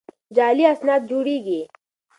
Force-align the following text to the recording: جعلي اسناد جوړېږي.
جعلي 0.35 0.63
اسناد 0.73 1.01
جوړېږي. 1.09 1.61